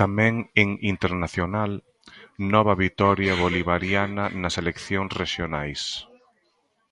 Tamén 0.00 0.34
en 0.62 0.68
Internacional, 0.92 1.72
'Nova 2.50 2.74
vitoria 2.84 3.34
bolivariana 3.44 4.24
nas 4.40 4.54
eleccións 4.62 5.10
rexionais'. 5.22 5.88